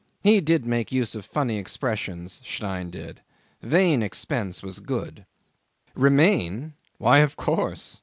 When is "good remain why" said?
4.79-7.19